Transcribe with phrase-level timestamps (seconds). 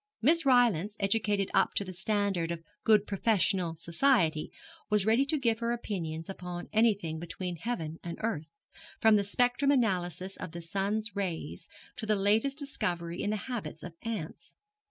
[0.19, 4.51] Miss Rylance, educated up to the standard of good professional society,
[4.89, 8.47] was ready to give her opinions upon anything between heaven and earth,
[8.99, 13.83] from the spectrum analysis of the sun's rays to the latest discovery in the habits
[13.83, 14.55] of ants.